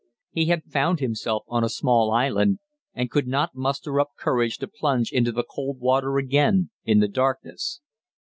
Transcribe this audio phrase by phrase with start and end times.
[0.31, 2.57] He had found himself on a small island,
[2.95, 7.07] and could not muster up courage to plunge into the cold water again in the
[7.07, 7.81] darkness.